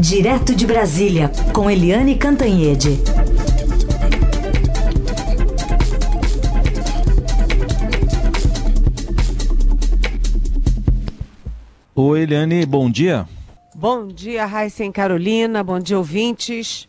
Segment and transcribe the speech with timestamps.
[0.00, 2.98] Direto de Brasília, com Eliane Cantanhede.
[11.94, 13.28] Oi, Eliane, bom dia.
[13.74, 16.88] Bom dia, Raíssa e Carolina, bom dia, ouvintes.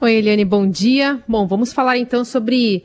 [0.00, 1.22] Oi, Eliane, bom dia.
[1.28, 2.84] Bom, vamos falar então sobre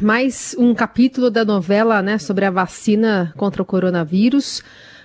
[0.00, 4.62] mais um capítulo da novela, né, sobre a vacina contra o coronavírus.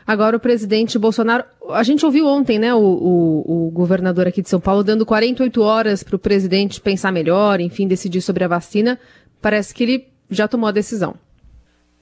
[0.08, 4.48] Agora o presidente Bolsonaro, a gente ouviu ontem, né, o, o, o governador aqui de
[4.48, 8.98] São Paulo dando 48 horas para o presidente pensar melhor, enfim, decidir sobre a vacina.
[9.42, 11.16] Parece que ele já tomou a decisão.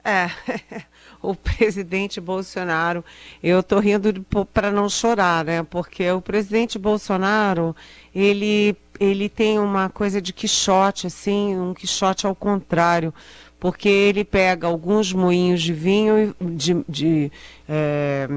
[0.04, 0.30] É,
[1.20, 3.04] o presidente Bolsonaro,
[3.42, 5.64] eu tô rindo para não chorar, né?
[5.64, 7.74] Porque o presidente Bolsonaro,
[8.14, 13.12] ele ele tem uma coisa de quixote, assim, um quixote ao contrário,
[13.66, 17.32] porque ele pega alguns moinhos de vinho, de, de
[17.68, 18.28] é,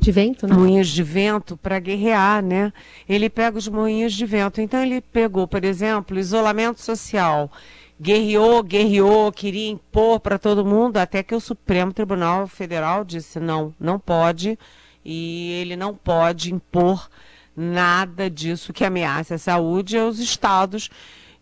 [0.00, 0.56] de vento, né?
[0.56, 2.72] Moinhos de vento para guerrear, né?
[3.06, 4.58] Ele pega os moinhos de vento.
[4.62, 7.52] Então ele pegou, por exemplo, isolamento social.
[8.00, 13.74] Guerreou, guerreou, queria impor para todo mundo, até que o Supremo Tribunal Federal disse não,
[13.78, 14.58] não pode,
[15.04, 17.10] e ele não pode impor
[17.54, 20.88] nada disso que ameaça a saúde aos estados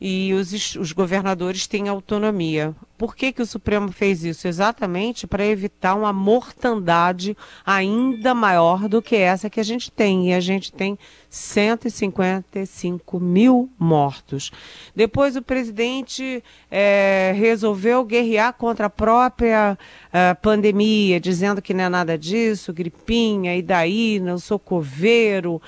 [0.00, 2.74] e os, os governadores têm autonomia.
[2.98, 4.48] Por que, que o Supremo fez isso?
[4.48, 10.30] Exatamente para evitar uma mortandade ainda maior do que essa que a gente tem.
[10.30, 14.50] E a gente tem 155 mil mortos.
[14.94, 19.76] Depois o presidente é, resolveu guerrear contra a própria
[20.08, 25.60] uh, pandemia, dizendo que não é nada disso, gripinha, e daí, não sou coveiro,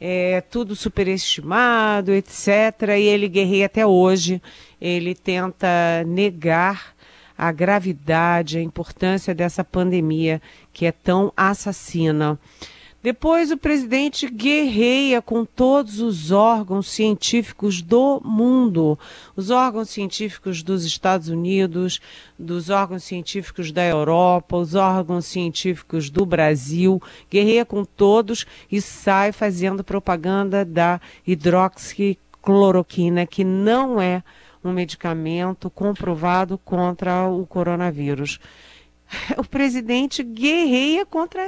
[0.00, 2.48] é tudo superestimado, etc.
[2.98, 4.40] E ele guerreia até hoje.
[4.80, 6.94] Ele tenta negar
[7.36, 10.40] a gravidade, a importância dessa pandemia
[10.72, 12.38] que é tão assassina.
[13.06, 18.98] Depois, o presidente guerreia com todos os órgãos científicos do mundo,
[19.36, 22.00] os órgãos científicos dos Estados Unidos,
[22.36, 27.00] dos órgãos científicos da Europa, os órgãos científicos do Brasil,
[27.30, 34.20] guerreia com todos e sai fazendo propaganda da hidroxicloroquina, que não é
[34.64, 38.40] um medicamento comprovado contra o coronavírus.
[39.36, 41.42] o presidente guerreia contra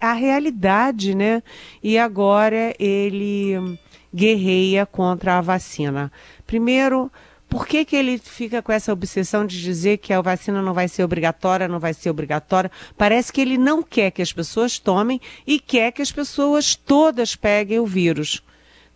[0.00, 1.42] a realidade, né?
[1.82, 3.78] E agora ele
[4.14, 6.10] guerreia contra a vacina.
[6.46, 7.10] Primeiro,
[7.48, 10.86] por que, que ele fica com essa obsessão de dizer que a vacina não vai
[10.86, 12.70] ser obrigatória, não vai ser obrigatória?
[12.96, 17.34] Parece que ele não quer que as pessoas tomem e quer que as pessoas todas
[17.34, 18.42] peguem o vírus.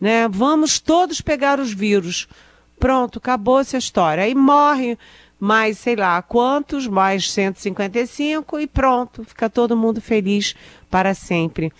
[0.01, 0.29] Né?
[0.29, 2.29] Vamos todos pegar os vírus.
[2.79, 4.23] Pronto, acabou essa história.
[4.23, 4.99] Aí morre
[5.39, 10.55] mais sei lá quantos, mais 155 e pronto, fica todo mundo feliz
[10.91, 11.73] para sempre.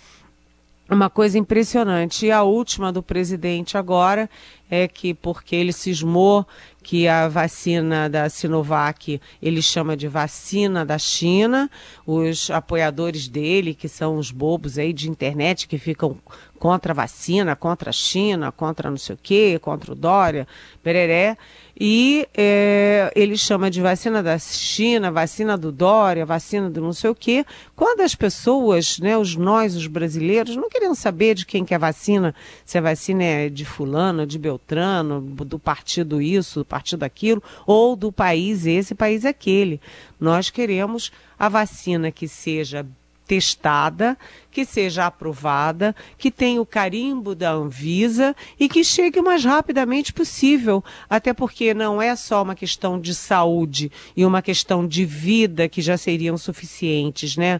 [0.87, 2.27] Uma coisa impressionante.
[2.27, 4.29] E a última do presidente agora
[4.69, 6.45] é que, porque ele cismou
[6.83, 11.71] que a vacina da Sinovac ele chama de vacina da China,
[12.05, 16.17] os apoiadores dele, que são os bobos aí de internet que ficam
[16.59, 20.47] contra a vacina, contra a China, contra não sei o quê, contra o Dória,
[20.81, 21.37] pereré,
[21.77, 27.09] e é, ele chama de vacina da China, vacina do Dória, vacina do não sei
[27.09, 27.45] o quê,
[27.75, 31.77] quando as pessoas, né, os nós, os brasileiros, não querem saber de quem que é
[31.77, 32.33] vacina,
[32.63, 37.95] se a vacina é de fulano, de Beltrano, do partido isso, do partido aquilo, ou
[37.95, 39.81] do país esse, país aquele.
[40.17, 42.85] Nós queremos a vacina que seja
[43.27, 44.17] testada,
[44.51, 50.13] que seja aprovada, que tenha o carimbo da Anvisa e que chegue o mais rapidamente
[50.13, 50.83] possível.
[51.09, 55.81] Até porque não é só uma questão de saúde e uma questão de vida que
[55.81, 57.59] já seriam suficientes, né?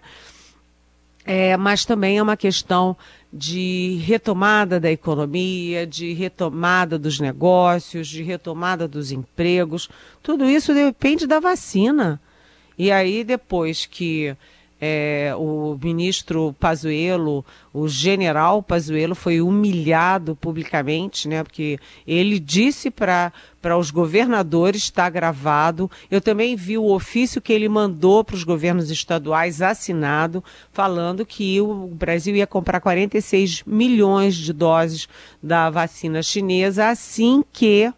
[1.26, 2.96] É, mas também é uma questão
[3.34, 9.90] de retomada da economia, de retomada dos negócios, de retomada dos empregos.
[10.22, 12.22] Tudo isso depende da vacina.
[12.78, 14.36] E aí, depois que
[14.88, 21.43] é, o ministro Pazuello, o general Pazuello foi humilhado publicamente, né?
[21.43, 25.90] Porque ele disse para para os governadores, está gravado.
[26.11, 31.59] Eu também vi o ofício que ele mandou para os governos estaduais assinado, falando que
[31.59, 35.09] o Brasil ia comprar 46 milhões de doses
[35.41, 37.91] da vacina chinesa assim que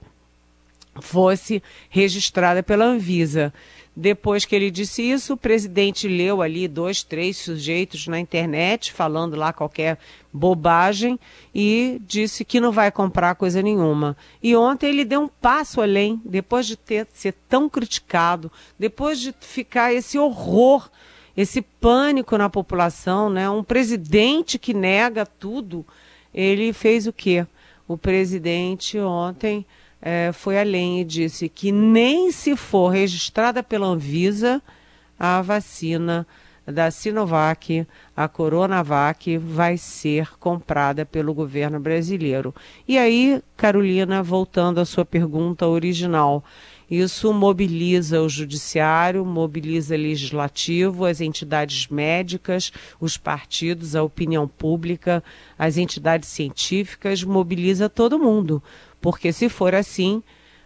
[1.02, 3.54] fosse registrada pela Anvisa.
[4.00, 9.36] Depois que ele disse isso, o presidente leu ali dois, três sujeitos na internet falando
[9.36, 9.98] lá qualquer
[10.32, 11.20] bobagem
[11.54, 14.16] e disse que não vai comprar coisa nenhuma.
[14.42, 19.34] E ontem ele deu um passo além, depois de ter ser tão criticado, depois de
[19.40, 20.92] ficar esse horror,
[21.36, 23.50] esse pânico na população, né?
[23.50, 25.84] Um presidente que nega tudo
[26.32, 27.48] ele fez o quê?
[27.88, 29.66] O presidente ontem
[30.02, 34.62] é, foi além e disse que nem se for registrada pela Anvisa
[35.20, 36.28] a vacina
[36.66, 42.54] da Sinovac, a Coronavac, vai ser comprada pelo governo brasileiro.
[42.86, 46.44] E aí, Carolina, voltando à sua pergunta original,
[46.90, 55.24] isso mobiliza o judiciário, mobiliza o legislativo, as entidades médicas, os partidos, a opinião pública,
[55.58, 58.62] as entidades científicas, mobiliza todo mundo.
[59.02, 60.22] Porque se for assim,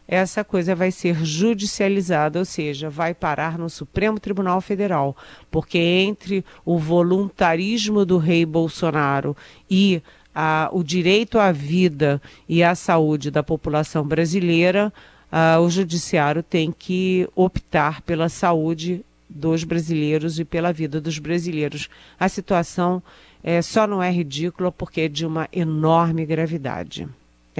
[0.07, 5.15] essa coisa vai ser judicializada, ou seja, vai parar no Supremo Tribunal Federal,
[5.49, 9.35] porque entre o voluntarismo do rei Bolsonaro
[9.69, 10.01] e
[10.35, 14.91] a, o direito à vida e à saúde da população brasileira,
[15.31, 21.89] uh, o judiciário tem que optar pela saúde dos brasileiros e pela vida dos brasileiros.
[22.19, 23.01] A situação
[23.41, 27.07] é, só não é ridícula porque é de uma enorme gravidade.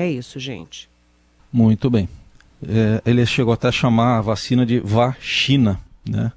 [0.02, 0.90] É isso, gente.
[1.54, 2.10] Muito bem.
[2.68, 6.32] É, ele chegou até a chamar a vacina de vacina, né?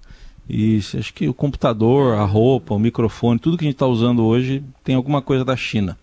[0.47, 4.23] E acho que o computador, a roupa, o microfone, tudo que a gente está usando
[4.23, 5.97] hoje tem alguma coisa da China.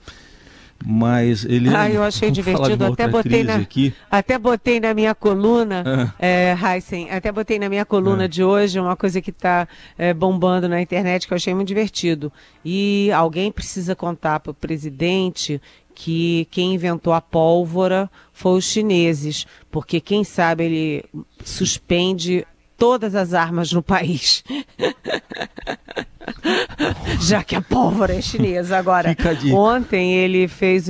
[0.83, 1.69] Mas ele.
[1.69, 2.85] Ah, eu achei divertido.
[2.85, 3.93] Até botei, na, aqui.
[4.09, 6.13] até botei na minha coluna, ah.
[6.17, 8.27] é, Heisen, até botei na minha coluna ah.
[8.27, 9.67] de hoje uma coisa que está
[9.97, 12.31] é, bombando na internet que eu achei muito divertido.
[12.65, 15.61] E alguém precisa contar para o presidente
[16.03, 21.05] que quem inventou a pólvora foi os chineses, porque quem sabe ele
[21.45, 22.43] suspende
[22.75, 24.43] todas as armas no país.
[27.21, 28.79] Já que a pólvora é chinesa.
[28.79, 29.15] Agora,
[29.53, 30.89] ontem ele fez.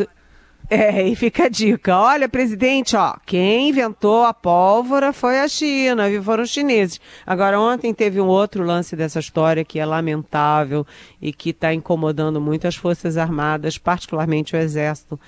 [0.74, 1.98] É, e fica a dica.
[1.98, 6.98] Olha, presidente, ó, quem inventou a pólvora foi a China, foram os chineses.
[7.28, 10.88] Agora, ontem teve um outro lance dessa história que é lamentável
[11.22, 15.20] e que está incomodando muito as Forças Armadas, particularmente o Exército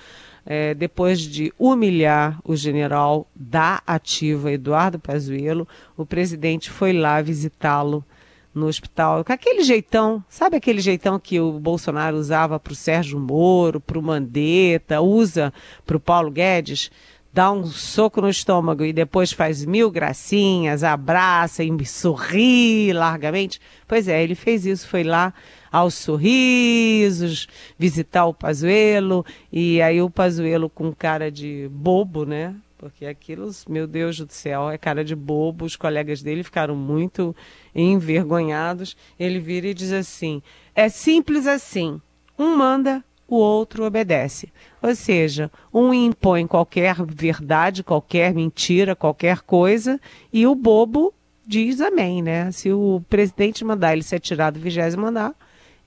[0.46, 8.04] é, depois de humilhar o general da ativa Eduardo Pazuello, o presidente foi lá visitá-lo
[8.54, 13.18] no hospital, com aquele jeitão, sabe aquele jeitão que o Bolsonaro usava para o Sérgio
[13.18, 15.52] Moro, para o Mandetta, usa
[15.84, 16.90] para o Paulo Guedes?
[17.34, 23.60] dá um soco no estômago e depois faz mil gracinhas, abraça e sorri largamente.
[23.88, 25.34] Pois é, ele fez isso, foi lá
[25.72, 32.54] aos sorrisos, visitar o Pazuelo, e aí o Pazuelo com cara de bobo, né?
[32.84, 35.64] Porque aquilo, meu Deus do céu, é cara de bobo.
[35.64, 37.34] Os colegas dele ficaram muito
[37.74, 38.94] envergonhados.
[39.18, 40.42] Ele vira e diz assim:
[40.74, 41.98] é simples assim.
[42.38, 44.52] Um manda, o outro obedece.
[44.82, 49.98] Ou seja, um impõe qualquer verdade, qualquer mentira, qualquer coisa,
[50.30, 51.14] e o bobo
[51.46, 52.52] diz amém, né?
[52.52, 55.34] Se o presidente mandar ele ser tirado do vigésimo andar,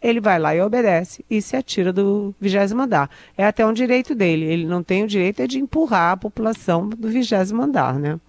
[0.01, 3.09] ele vai lá e obedece e se atira do vigésimo andar.
[3.37, 4.45] É até um direito dele.
[4.45, 8.19] Ele não tem o direito é de empurrar a população do vigésimo andar, né?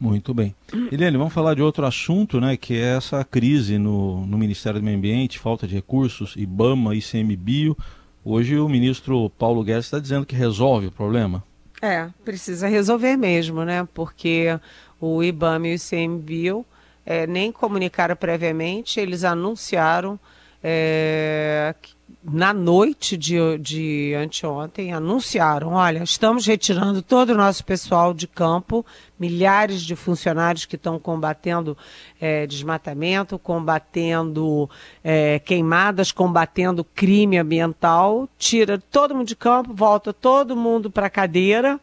[0.00, 0.52] Muito bem.
[0.90, 4.84] Eliane, vamos falar de outro assunto, né, que é essa crise no, no Ministério do
[4.84, 7.76] Meio Ambiente, falta de recursos, IBAMA, ICMBio.
[8.24, 11.44] Hoje o ministro Paulo Guedes está dizendo que resolve o problema.
[11.80, 13.86] É, precisa resolver mesmo, né?
[13.94, 14.58] Porque
[15.00, 16.66] o IBAMA e o ICMBio
[17.06, 20.18] é, nem comunicaram previamente, eles anunciaram
[20.62, 21.74] é,
[22.22, 28.86] na noite de, de anteontem, anunciaram: olha, estamos retirando todo o nosso pessoal de campo,
[29.18, 31.76] milhares de funcionários que estão combatendo
[32.20, 34.70] é, desmatamento, combatendo
[35.02, 41.10] é, queimadas, combatendo crime ambiental, tira todo mundo de campo, volta todo mundo para a
[41.10, 41.80] cadeira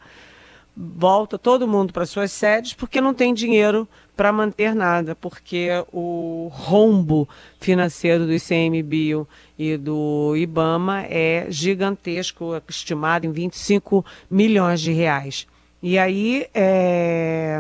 [0.81, 6.49] volta todo mundo para suas sedes porque não tem dinheiro para manter nada, porque o
[6.51, 7.27] rombo
[7.59, 15.47] financeiro do ICMBio e do IBAMA é gigantesco, estimado em 25 milhões de reais.
[15.81, 17.59] E aí, é...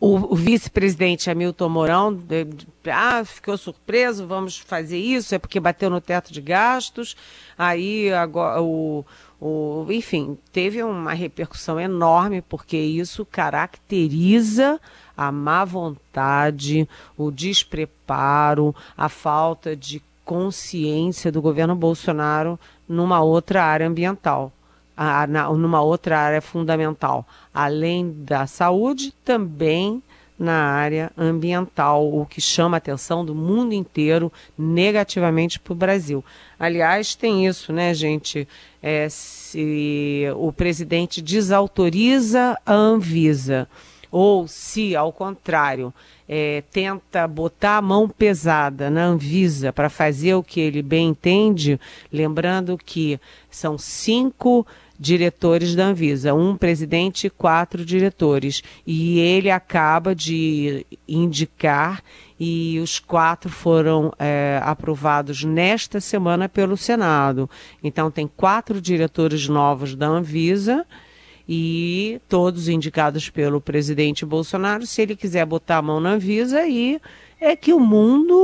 [0.00, 5.60] o, o vice-presidente Hamilton Mourão de, de, ah, ficou surpreso, vamos fazer isso, é porque
[5.60, 7.14] bateu no teto de gastos.
[7.58, 9.04] Aí agora, o,
[9.38, 14.80] o, enfim, teve uma repercussão enorme, porque isso caracteriza
[15.14, 23.86] a má vontade, o despreparo, a falta de consciência do governo Bolsonaro numa outra área
[23.86, 24.50] ambiental,
[25.02, 27.26] a, na, numa outra área fundamental.
[27.54, 30.02] Além da saúde, também
[30.38, 36.22] na área ambiental, o que chama a atenção do mundo inteiro negativamente para o Brasil.
[36.58, 38.46] Aliás, tem isso, né, gente?
[38.82, 43.66] É, se o presidente desautoriza a Anvisa
[44.10, 45.94] ou se, ao contrário,
[46.28, 51.80] é, tenta botar a mão pesada na Anvisa para fazer o que ele bem entende,
[52.12, 54.66] lembrando que são cinco
[55.00, 58.62] diretores da Anvisa, um presidente e quatro diretores.
[58.86, 62.02] E ele acaba de indicar
[62.38, 67.48] e os quatro foram é, aprovados nesta semana pelo Senado.
[67.82, 70.86] Então tem quatro diretores novos da Anvisa
[71.48, 74.86] e todos indicados pelo presidente Bolsonaro.
[74.86, 77.00] Se ele quiser botar a mão na Anvisa, e
[77.40, 78.36] é que o mundo,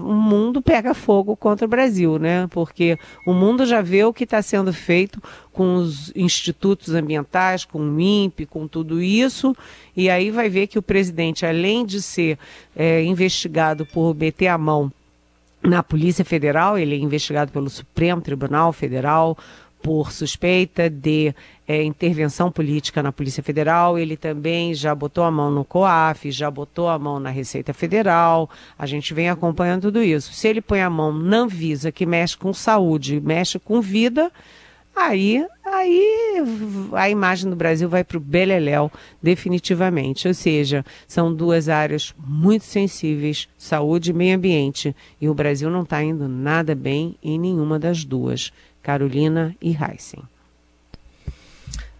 [0.00, 2.48] o mundo pega fogo contra o Brasil, né?
[2.50, 7.78] Porque o mundo já vê o que está sendo feito com os institutos ambientais, com
[7.78, 9.54] o INPE, com tudo isso,
[9.96, 12.38] e aí vai ver que o presidente, além de ser
[12.74, 14.90] é, investigado por meter a mão
[15.62, 19.38] na Polícia Federal, ele é investigado pelo Supremo Tribunal Federal,
[19.82, 21.34] por suspeita de
[21.66, 23.98] é, intervenção política na Polícia Federal.
[23.98, 28.48] Ele também já botou a mão no COAF, já botou a mão na Receita Federal.
[28.78, 30.32] A gente vem acompanhando tudo isso.
[30.32, 34.30] Se ele põe a mão na Anvisa, que mexe com saúde, mexe com vida,
[34.94, 36.36] aí, aí
[36.92, 38.90] a imagem do Brasil vai para o beleléu
[39.22, 40.28] definitivamente.
[40.28, 44.94] Ou seja, são duas áreas muito sensíveis, saúde e meio ambiente.
[45.20, 48.52] E o Brasil não está indo nada bem em nenhuma das duas.
[48.82, 50.22] Carolina e Heisen.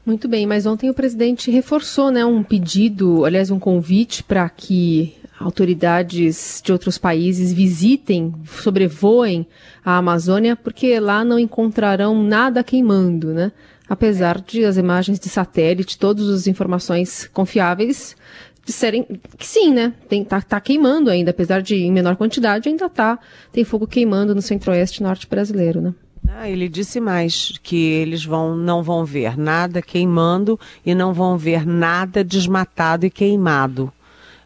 [0.04, 5.14] Muito bem, mas ontem o presidente reforçou né, um pedido, aliás, um convite para que
[5.38, 9.46] autoridades de outros países visitem, sobrevoem
[9.84, 13.52] a Amazônia, porque lá não encontrarão nada queimando, né?
[13.88, 18.16] Apesar de as imagens de satélite, todas as informações confiáveis
[18.64, 19.92] disserem que sim, né?
[20.08, 23.18] Tem, tá, tá queimando ainda, apesar de em menor quantidade, ainda tá.
[23.52, 25.94] Tem fogo queimando no centro-oeste norte brasileiro, né?
[26.34, 31.36] Ah, ele disse mais que eles vão, não vão ver nada queimando e não vão
[31.36, 33.92] ver nada desmatado e queimado.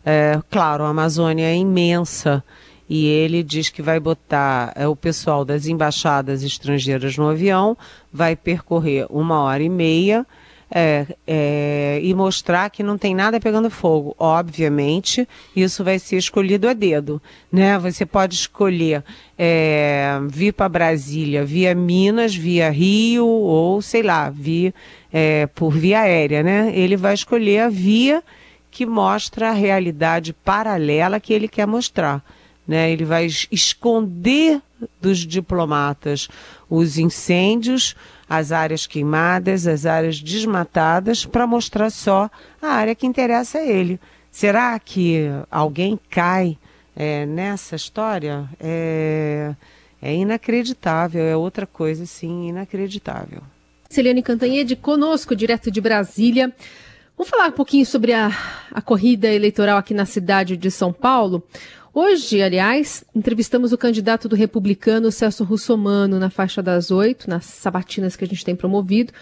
[0.04, 2.42] É, claro, a Amazônia é imensa
[2.88, 7.76] e ele diz que vai botar é, o pessoal das embaixadas estrangeiras no avião,
[8.12, 10.26] vai percorrer uma hora e meia
[10.70, 14.14] é, é, e mostrar que não tem nada pegando fogo.
[14.18, 17.20] Obviamente, isso vai ser escolhido a dedo,
[17.50, 17.78] né?
[17.78, 19.04] Você pode escolher
[19.38, 24.74] é, vir para Brasília via Minas, via Rio ou sei lá, via,
[25.12, 26.72] é, por via aérea, né?
[26.74, 28.22] Ele vai escolher a via
[28.70, 32.22] que mostra a realidade paralela que ele quer mostrar.
[32.66, 32.90] Né?
[32.90, 34.60] Ele vai esconder
[35.00, 36.28] dos diplomatas
[36.68, 37.94] os incêndios,
[38.28, 42.28] as áreas queimadas, as áreas desmatadas, para mostrar só
[42.60, 44.00] a área que interessa a ele.
[44.30, 46.58] Será que alguém cai
[46.94, 48.48] é, nessa história?
[48.60, 49.54] É,
[50.02, 53.42] é inacreditável, é outra coisa, sim, inacreditável.
[53.88, 56.52] Celiane Cantanhede, conosco, direto de Brasília.
[57.16, 58.30] Vamos falar um pouquinho sobre a,
[58.70, 61.42] a corrida eleitoral aqui na cidade de São Paulo.
[61.98, 68.14] Hoje, aliás, entrevistamos o candidato do republicano Celso Russomano na faixa das oito, nas sabatinas
[68.14, 69.14] que a gente tem promovido,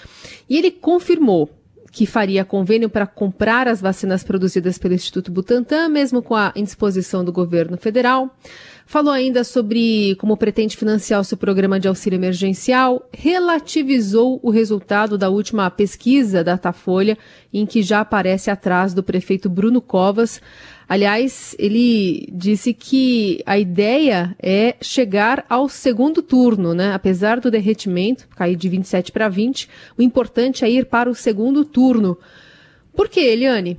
[0.51, 1.49] e ele confirmou
[1.93, 7.25] que faria convênio para comprar as vacinas produzidas pelo Instituto Butantan, mesmo com a indisposição
[7.25, 8.37] do governo federal.
[8.85, 15.17] Falou ainda sobre como pretende financiar o seu programa de auxílio emergencial, relativizou o resultado
[15.17, 17.17] da última pesquisa da Datafolha,
[17.53, 20.43] em que já aparece atrás do prefeito Bruno Covas.
[20.89, 26.93] Aliás, ele disse que a ideia é chegar ao segundo turno, né?
[26.93, 31.65] Apesar do derretimento cair de 27 para 20, o importante é ir para o segundo
[31.65, 32.19] turno.
[32.95, 33.79] Por que, Eliane?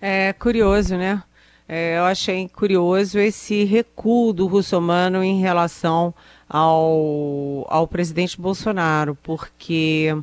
[0.00, 1.22] É curioso, né?
[1.68, 6.14] É, eu achei curioso esse recuo do russomano em relação
[6.48, 10.14] ao, ao presidente Bolsonaro, porque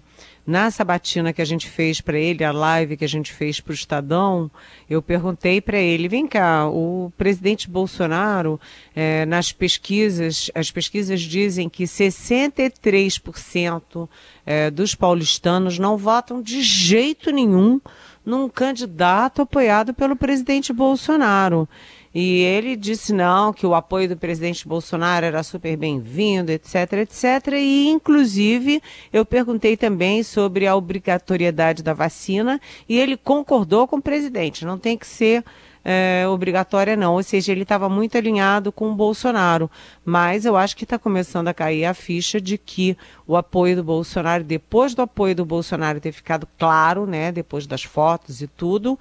[0.49, 3.69] na sabatina que a gente fez para ele, a live que a gente fez para
[3.69, 4.49] o Estadão,
[4.89, 8.59] eu perguntei para ele: vem cá, o presidente Bolsonaro,
[8.95, 14.09] é, nas pesquisas, as pesquisas dizem que 63%
[14.43, 17.79] é, dos paulistanos não votam de jeito nenhum
[18.25, 21.69] num candidato apoiado pelo presidente Bolsonaro.
[22.13, 27.53] E ele disse não, que o apoio do presidente Bolsonaro era super bem-vindo, etc, etc.
[27.53, 28.81] E, inclusive,
[29.13, 34.65] eu perguntei também sobre a obrigatoriedade da vacina e ele concordou com o presidente.
[34.65, 35.43] Não tem que ser
[35.83, 37.13] é, obrigatória, não.
[37.13, 39.69] Ou seja, ele estava muito alinhado com o Bolsonaro.
[40.03, 42.97] Mas eu acho que está começando a cair a ficha de que
[43.27, 47.83] o apoio do Bolsonaro, depois do apoio do Bolsonaro ter ficado claro, né, depois das
[47.83, 48.99] fotos e tudo,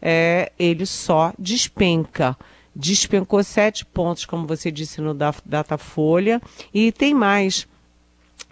[0.00, 2.36] é, ele só despenca.
[2.74, 7.68] Despencou sete pontos, como você disse no Datafolha, e tem mais.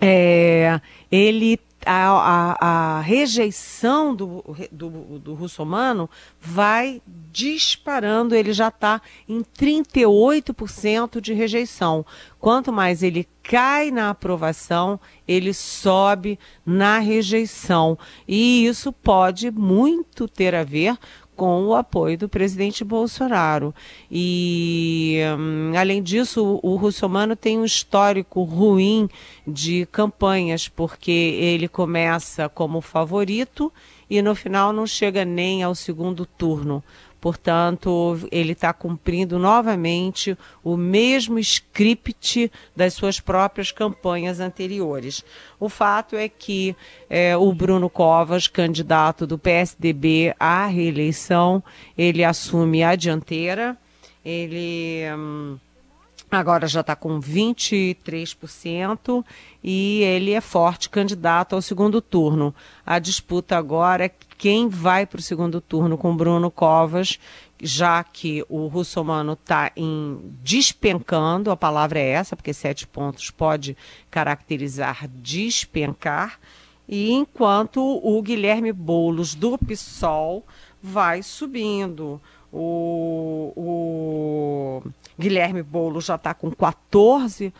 [0.00, 0.80] É,
[1.10, 6.08] ele a, a, a, rejeição do, do, do russomano
[6.40, 12.04] vai disparando, ele já está em 38% de rejeição.
[12.38, 17.98] Quanto mais ele cai na aprovação, ele sobe na rejeição.
[18.26, 20.96] E isso pode muito ter a ver
[21.36, 23.74] com o apoio do presidente Bolsonaro.
[24.10, 29.08] E, hum, além disso, o, o russomano tem um histórico ruim
[29.46, 33.72] de campanhas, porque ele começa como favorito
[34.12, 36.84] e no final não chega nem ao segundo turno.
[37.18, 45.24] Portanto, ele está cumprindo novamente o mesmo script das suas próprias campanhas anteriores.
[45.58, 46.76] O fato é que
[47.08, 51.64] é, o Bruno Covas, candidato do PSDB à reeleição,
[51.96, 53.78] ele assume a dianteira.
[54.22, 55.04] Ele.
[55.16, 55.56] Hum,
[56.38, 59.24] agora já está com 23%
[59.62, 62.54] e ele é forte candidato ao segundo turno.
[62.84, 67.18] A disputa agora é quem vai para o segundo turno com Bruno Covas,
[67.62, 73.76] já que o russomano está em despencando, a palavra é essa, porque sete pontos pode
[74.10, 76.40] caracterizar despencar,
[76.88, 80.44] e enquanto o Guilherme Boulos do PSOL
[80.82, 82.20] vai subindo.
[82.52, 84.82] O, o
[85.18, 87.52] Guilherme Boulos já está com 14%,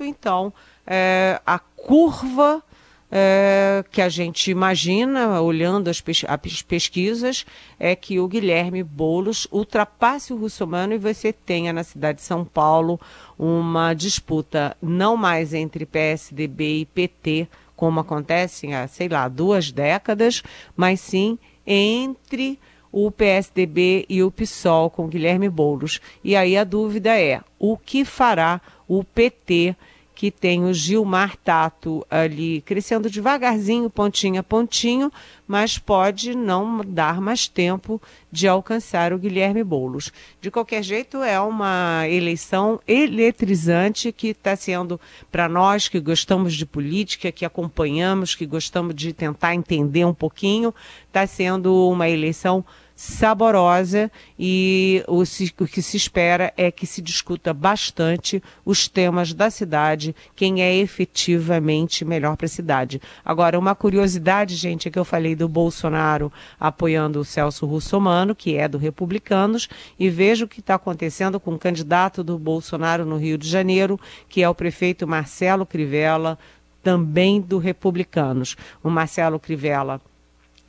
[0.00, 0.52] então
[0.86, 2.62] é, a curva
[3.10, 7.44] é, que a gente imagina, olhando as, pes as, pesquisas,
[7.78, 12.44] é que o Guilherme Boulos ultrapasse o Russomano e você tenha na cidade de São
[12.44, 13.00] Paulo
[13.38, 20.42] uma disputa não mais entre PSDB e PT, como acontece há, sei lá, duas décadas,
[20.76, 22.58] mas sim entre
[22.92, 26.00] o PSDB e o PSOL com Guilherme Boulos.
[26.22, 29.76] E aí a dúvida é: o que fará o PT?
[30.20, 35.10] que tem o Gilmar Tato ali crescendo devagarzinho, pontinho a pontinho,
[35.48, 37.98] mas pode não dar mais tempo
[38.30, 40.12] de alcançar o Guilherme Boulos.
[40.38, 45.00] De qualquer jeito, é uma eleição eletrizante que está sendo,
[45.32, 50.74] para nós que gostamos de política, que acompanhamos, que gostamos de tentar entender um pouquinho,
[51.08, 52.62] está sendo uma eleição
[53.00, 59.48] saborosa e o, o, que se espera é que se discuta bastante os temas da
[59.48, 63.00] cidade, quem é efetivamente melhor para a cidade.
[63.24, 68.54] Agora, uma curiosidade, gente, é que eu falei do Bolsonaro apoiando o Celso Russomano, que
[68.58, 69.66] é do Republicanos,
[69.98, 73.98] e vejo o que está acontecendo com o candidato do Bolsonaro no Rio de Janeiro,
[74.28, 76.38] que é o prefeito Marcelo Crivella,
[76.82, 78.56] também do Republicanos.
[78.84, 80.02] O Marcelo Crivella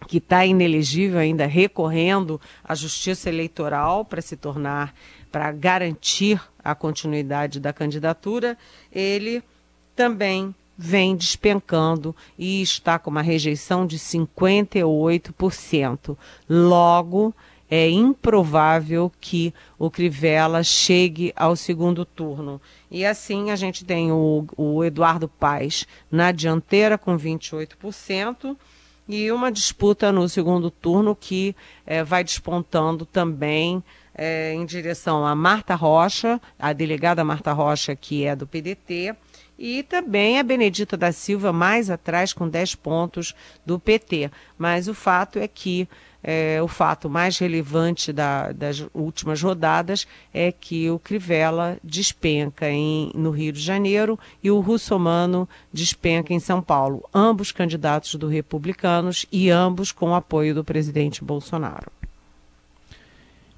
[0.07, 4.93] que está inelegível ainda recorrendo à justiça eleitoral para se tornar,
[5.31, 8.55] para garantir a continuidade da candidatura,
[8.91, 9.41] ele
[9.95, 16.17] também vem despencando e está com uma rejeição de 58%.
[16.49, 17.33] Logo,
[17.69, 22.59] é improvável que o Crivella chegue ao segundo turno.
[22.89, 28.57] E assim a gente tem o, o Eduardo Paes na dianteira com 28%
[29.07, 33.83] e uma disputa no segundo turno que é, vai despontando também
[34.15, 39.15] é, em direção a Marta Rocha, a delegada Marta Rocha, que é do PDT,
[39.63, 44.31] e também a Benedita da Silva mais atrás com 10 pontos do PT.
[44.57, 45.87] Mas o fato é que
[46.23, 53.11] é, o fato mais relevante da, das últimas rodadas é que o Crivella despenca em,
[53.13, 57.07] no Rio de Janeiro e o Russomano despenca em São Paulo.
[57.13, 62.00] Ambos candidatos do Republicanos e ambos com apoio do presidente Bolsonaro.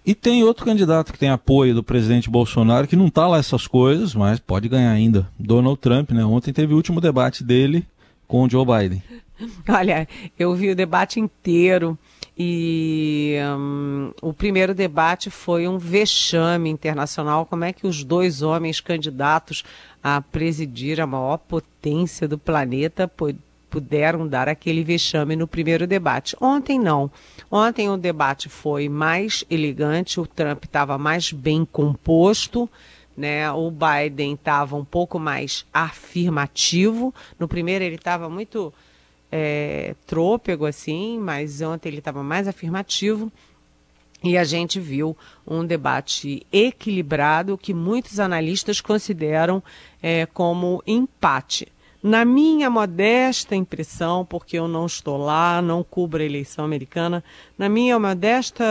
[0.06, 3.68] E tem outro candidato que tem apoio do presidente Bolsonaro que não está lá essas
[3.68, 5.30] coisas, mas pode ganhar ainda.
[5.40, 6.26] Donald Trump, né?
[6.26, 7.86] Ontem teve o último debate dele
[8.28, 9.02] com o Joe Biden.
[9.68, 11.98] Olha, eu vi o debate inteiro.
[12.38, 17.46] E um, o primeiro debate foi um vexame internacional.
[17.46, 19.64] Como é que os dois homens candidatos
[20.04, 23.08] a presidir a maior potência do planeta
[23.74, 26.38] puderam dar aquele vexame no primeiro debate?
[26.40, 27.10] Ontem não.
[27.50, 32.70] Ontem o debate foi mais elegante, o Trump estava mais bem composto.
[33.18, 37.12] Né, o Biden estava um pouco mais afirmativo.
[37.40, 38.72] No primeiro ele estava muito
[39.32, 43.32] é, trôpego, assim, mas ontem ele estava mais afirmativo.
[44.24, 49.64] E a gente viu um debate equilibrado que muitos analistas consideram
[50.02, 51.73] é, como empate.
[52.04, 57.24] Na minha modesta impressão, porque eu não estou lá, não cubro a eleição americana,
[57.58, 58.66] na minha modesta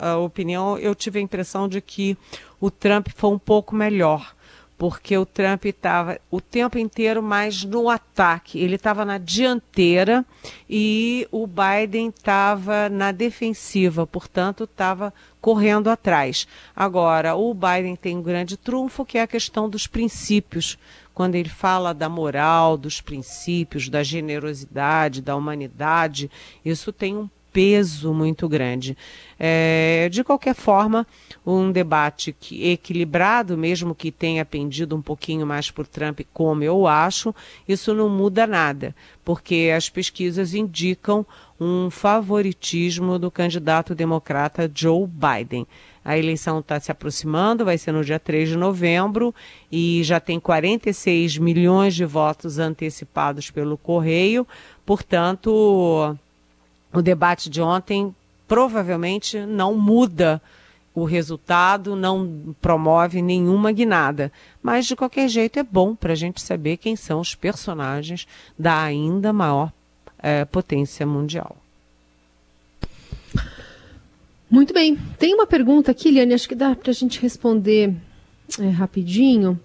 [0.00, 2.16] uh, opinião, eu tive a impressão de que
[2.60, 4.36] o Trump foi um pouco melhor
[4.78, 8.60] porque o Trump estava o tempo inteiro mais no ataque.
[8.60, 10.24] Ele estava na dianteira
[10.68, 16.46] e o Biden estava na defensiva, portanto, estava correndo atrás.
[16.74, 20.78] Agora, o Biden tem um grande trunfo, que é a questão dos princípios.
[21.16, 26.30] Quando ele fala da moral, dos princípios, da generosidade, da humanidade,
[26.62, 28.94] isso tem um peso muito grande.
[29.40, 31.06] É, de qualquer forma,
[31.46, 36.86] um debate que, equilibrado, mesmo que tenha pendido um pouquinho mais por Trump, como eu
[36.86, 37.34] acho,
[37.66, 41.24] isso não muda nada, porque as pesquisas indicam
[41.58, 45.66] um favoritismo do candidato democrata Joe Biden.
[46.06, 49.34] A eleição está se aproximando, vai ser no dia 3 de novembro
[49.72, 54.46] e já tem 46 milhões de votos antecipados pelo correio.
[54.86, 56.16] Portanto,
[56.92, 58.14] o debate de ontem
[58.46, 60.40] provavelmente não muda
[60.94, 64.30] o resultado, não promove nenhuma guinada.
[64.62, 68.80] Mas, de qualquer jeito, é bom para a gente saber quem são os personagens da
[68.80, 69.72] ainda maior
[70.22, 71.56] é, potência mundial.
[74.48, 74.96] Muito bem.
[75.18, 77.94] Tem uma pergunta aqui, Liane, acho que dá para a gente responder
[78.60, 79.58] é, rapidinho.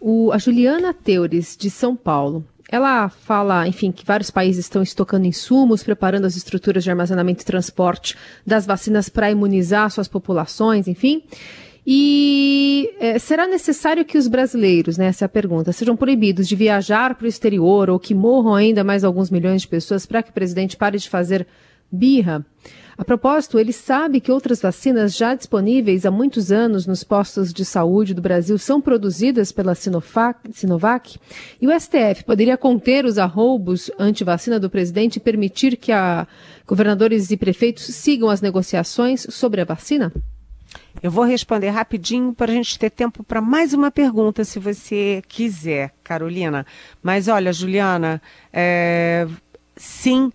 [0.00, 5.26] O, a Juliana Teures, de São Paulo, ela fala, enfim, que vários países estão estocando
[5.26, 8.16] insumos, preparando as estruturas de armazenamento e transporte
[8.46, 11.24] das vacinas para imunizar suas populações, enfim.
[11.84, 16.54] E é, será necessário que os brasileiros, né, essa é a pergunta, sejam proibidos de
[16.54, 20.30] viajar para o exterior ou que morram ainda mais alguns milhões de pessoas para que
[20.30, 21.46] o presidente pare de fazer
[21.90, 22.44] birra?
[23.00, 27.64] A propósito, ele sabe que outras vacinas já disponíveis há muitos anos nos postos de
[27.64, 31.18] saúde do Brasil são produzidas pela Sinovac,
[31.58, 36.28] e o STF poderia conter os arroubos anti-vacina do presidente e permitir que a
[36.66, 40.12] governadores e prefeitos sigam as negociações sobre a vacina?
[41.02, 45.22] Eu vou responder rapidinho para a gente ter tempo para mais uma pergunta, se você
[45.26, 46.66] quiser, Carolina.
[47.02, 48.20] Mas olha, Juliana,
[48.52, 49.26] é,
[49.74, 50.30] sim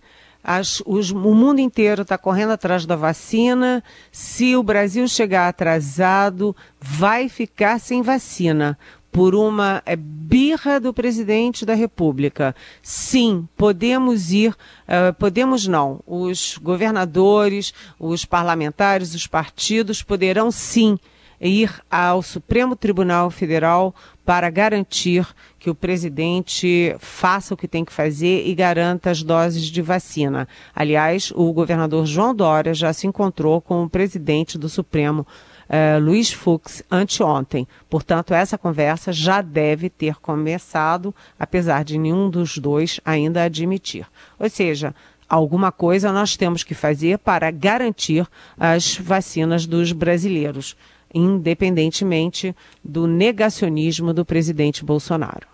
[0.48, 3.82] as, os, o mundo inteiro está correndo atrás da vacina.
[4.12, 8.78] Se o Brasil chegar atrasado, vai ficar sem vacina
[9.10, 12.54] por uma é, birra do presidente da República.
[12.80, 16.00] Sim, podemos ir, uh, podemos não.
[16.06, 20.96] Os governadores, os parlamentares, os partidos poderão sim
[21.40, 23.94] ir ao Supremo Tribunal Federal
[24.24, 25.26] para garantir
[25.58, 30.48] que o presidente faça o que tem que fazer e garanta as doses de vacina.
[30.74, 35.24] Aliás, o governador João Dória já se encontrou com o presidente do Supremo,
[35.68, 37.68] uh, Luiz Fux, anteontem.
[37.88, 44.06] Portanto, essa conversa já deve ter começado, apesar de nenhum dos dois ainda admitir.
[44.38, 44.92] Ou seja,
[45.28, 48.26] alguma coisa nós temos que fazer para garantir
[48.58, 50.76] as vacinas dos brasileiros
[51.16, 55.46] independentemente do negacionismo do presidente Bolsonaro.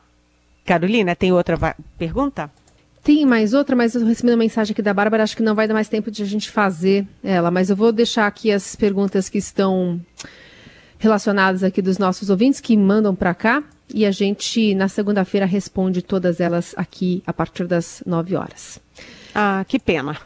[0.64, 2.50] Carolina, tem outra pergunta?
[3.02, 5.66] Tem mais outra, mas eu recebi uma mensagem aqui da Bárbara, acho que não vai
[5.66, 9.28] dar mais tempo de a gente fazer ela, mas eu vou deixar aqui as perguntas
[9.28, 10.00] que estão
[10.98, 16.00] relacionadas aqui dos nossos ouvintes que mandam para cá e a gente na segunda-feira responde
[16.00, 18.80] todas elas aqui a partir das 9 horas.
[19.34, 20.16] Ah, que pena.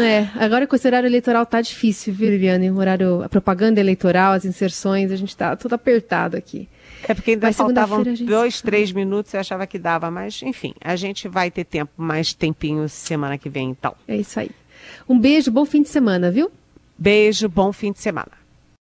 [0.00, 2.70] é, agora com esse horário eleitoral tá difícil, viu, Viviane?
[2.70, 6.68] O horário, a propaganda eleitoral, as inserções, a gente tá tudo apertado aqui.
[7.08, 10.96] É porque ainda mas faltavam dois, três minutos, eu achava que dava, mas enfim, a
[10.96, 13.94] gente vai ter tempo, mais tempinho semana que vem, então.
[14.08, 14.50] É isso aí.
[15.08, 16.50] Um beijo, bom fim de semana, viu?
[16.98, 18.45] Beijo, bom fim de semana.